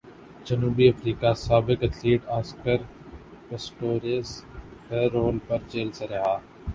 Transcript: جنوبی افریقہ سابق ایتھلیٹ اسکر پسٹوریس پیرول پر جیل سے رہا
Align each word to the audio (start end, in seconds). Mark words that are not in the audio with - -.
جنوبی 0.45 0.87
افریقہ 0.89 1.33
سابق 1.37 1.83
ایتھلیٹ 1.83 2.21
اسکر 2.37 2.77
پسٹوریس 3.49 4.29
پیرول 4.87 5.37
پر 5.47 5.57
جیل 5.69 5.91
سے 5.91 6.07
رہا 6.07 6.37